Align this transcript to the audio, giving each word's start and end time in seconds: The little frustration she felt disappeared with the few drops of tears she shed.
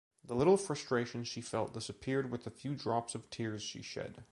The 0.25 0.33
little 0.33 0.57
frustration 0.57 1.23
she 1.23 1.41
felt 1.41 1.75
disappeared 1.75 2.31
with 2.31 2.43
the 2.43 2.49
few 2.49 2.73
drops 2.73 3.13
of 3.13 3.29
tears 3.29 3.61
she 3.61 3.83
shed. 3.83 4.17